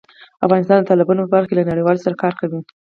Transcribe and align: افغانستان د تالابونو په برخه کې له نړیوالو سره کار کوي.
افغانستان 0.45 0.77
د 0.79 0.87
تالابونو 0.89 1.21
په 1.25 1.31
برخه 1.33 1.47
کې 1.49 1.55
له 1.57 1.67
نړیوالو 1.71 2.03
سره 2.05 2.19
کار 2.23 2.33
کوي. 2.39 2.59